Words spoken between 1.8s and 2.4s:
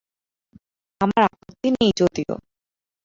যদিও।